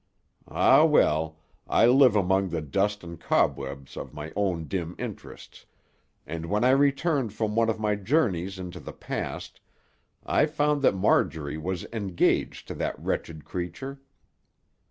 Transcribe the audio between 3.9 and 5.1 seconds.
of my own dim